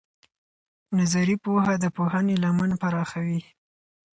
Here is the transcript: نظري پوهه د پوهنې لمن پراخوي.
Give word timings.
نظري 0.97 1.35
پوهه 1.43 1.73
د 1.83 1.85
پوهنې 1.95 2.35
لمن 2.43 2.71
پراخوي. 2.81 3.39